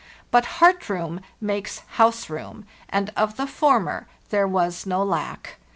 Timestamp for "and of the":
2.89-3.45